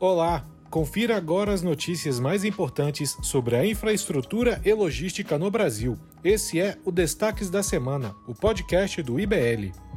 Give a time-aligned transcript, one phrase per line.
[0.00, 0.46] Olá!
[0.70, 5.98] Confira agora as notícias mais importantes sobre a infraestrutura e logística no Brasil.
[6.24, 9.89] Esse é o Destaques da Semana, o podcast do IBL.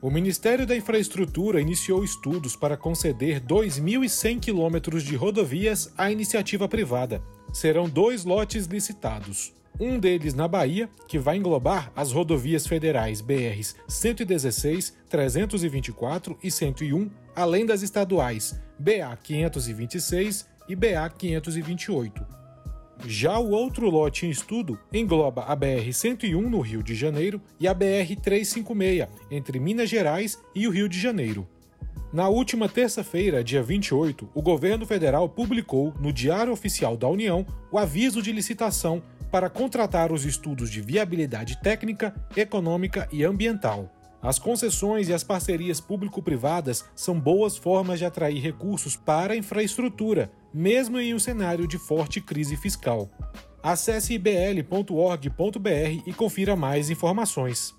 [0.00, 7.22] O Ministério da Infraestrutura iniciou estudos para conceder 2.100 quilômetros de rodovias à iniciativa privada.
[7.52, 13.76] Serão dois lotes licitados um deles na Bahia, que vai englobar as rodovias federais BRs
[13.86, 22.26] 116, 324 e 101, além das estaduais BA 526 e BA 528.
[23.06, 27.74] Já o outro lote em estudo engloba a BR-101 no Rio de Janeiro e a
[27.74, 31.46] BR-356 entre Minas Gerais e o Rio de Janeiro.
[32.12, 37.78] Na última terça-feira, dia 28, o governo federal publicou no Diário Oficial da União o
[37.78, 43.92] aviso de licitação para contratar os estudos de viabilidade técnica, econômica e ambiental.
[44.20, 50.30] As concessões e as parcerias público-privadas são boas formas de atrair recursos para a infraestrutura,
[50.52, 53.08] mesmo em um cenário de forte crise fiscal.
[53.62, 57.74] Acesse ibl.org.br e confira mais informações.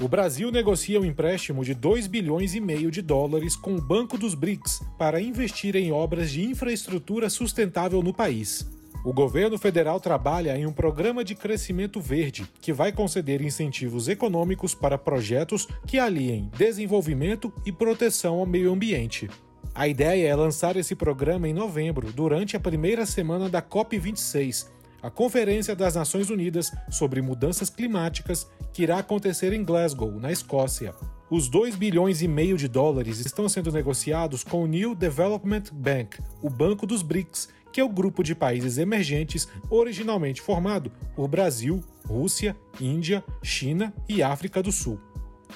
[0.00, 4.16] O Brasil negocia um empréstimo de 2 bilhões e meio de dólares com o Banco
[4.16, 8.66] dos BRICS para investir em obras de infraestrutura sustentável no país.
[9.02, 14.74] O governo federal trabalha em um programa de crescimento verde que vai conceder incentivos econômicos
[14.74, 19.30] para projetos que aliem desenvolvimento e proteção ao meio ambiente.
[19.74, 24.66] A ideia é lançar esse programa em novembro, durante a primeira semana da COP26,
[25.02, 30.94] a Conferência das Nações Unidas sobre Mudanças Climáticas, que irá acontecer em Glasgow, na Escócia.
[31.30, 36.18] Os 2 bilhões e meio de dólares estão sendo negociados com o New Development Bank,
[36.42, 41.82] o Banco dos BRICS, que é o grupo de países emergentes originalmente formado por Brasil,
[42.06, 45.00] Rússia, Índia, China e África do Sul.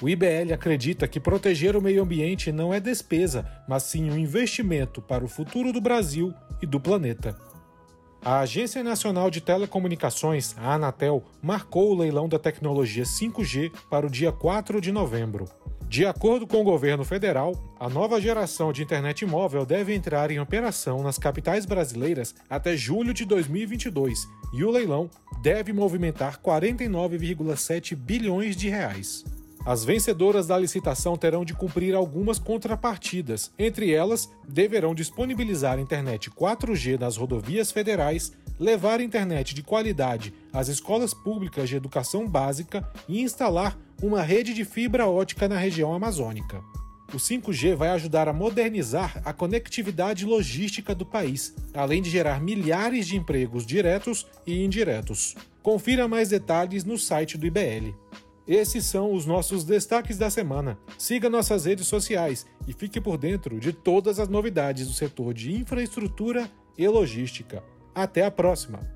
[0.01, 5.01] O IBL acredita que proteger o meio ambiente não é despesa, mas sim um investimento
[5.01, 7.37] para o futuro do Brasil e do planeta.
[8.23, 14.09] A Agência Nacional de Telecomunicações, a Anatel, marcou o leilão da tecnologia 5G para o
[14.09, 15.45] dia 4 de novembro.
[15.95, 20.41] De acordo com o governo federal, a nova geração de internet móvel deve entrar em
[20.41, 25.09] operação nas capitais brasileiras até julho de 2022 e o leilão
[25.41, 29.23] deve movimentar 49,7 bilhões de reais.
[29.65, 33.53] As vencedoras da licitação terão de cumprir algumas contrapartidas.
[33.57, 41.13] Entre elas, deverão disponibilizar internet 4G nas rodovias federais, levar internet de qualidade às escolas
[41.13, 46.61] públicas de educação básica e instalar uma rede de fibra ótica na região amazônica.
[47.13, 53.07] O 5G vai ajudar a modernizar a conectividade logística do país, além de gerar milhares
[53.07, 55.35] de empregos diretos e indiretos.
[55.61, 57.93] Confira mais detalhes no site do IBL.
[58.47, 60.77] Esses são os nossos destaques da semana.
[60.97, 65.51] Siga nossas redes sociais e fique por dentro de todas as novidades do setor de
[65.51, 67.63] infraestrutura e logística.
[67.93, 68.94] Até a próxima!